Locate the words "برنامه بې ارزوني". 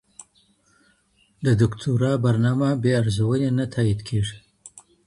2.25-3.49